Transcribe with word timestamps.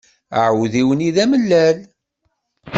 Aɛudiw-nni 0.41 1.09
d 1.15 1.17
amellal. 1.23 1.77